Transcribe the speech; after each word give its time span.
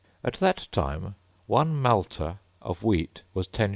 At 0.23 0.33
that 0.37 0.67
time 0.71 1.13
one 1.45 1.75
malter 1.79 2.39
of 2.59 2.81
wheat 2.81 3.21
was 3.35 3.47
10s. 3.47 3.69